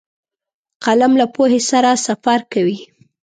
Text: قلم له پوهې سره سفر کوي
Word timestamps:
قلم 0.83 1.13
له 1.19 1.25
پوهې 1.35 1.61
سره 1.69 1.91
سفر 2.07 2.39
کوي 2.53 2.77